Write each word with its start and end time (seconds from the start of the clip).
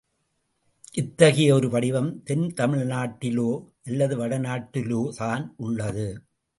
இத்தகைய 0.93 1.53
ஒரு 1.53 1.69
வடிவம் 1.69 2.23
தென் 2.23 2.53
தமிழ்நாட்டிலோ, 2.57 3.67
அல்லது 3.83 4.17
வடநாட்டிலோதான் 4.17 5.49
உள்ளது. 5.57 6.21